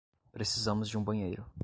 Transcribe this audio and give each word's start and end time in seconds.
Precisamos 0.31 0.89
de 0.89 0.97
um 0.97 1.03
banheiro. 1.03 1.45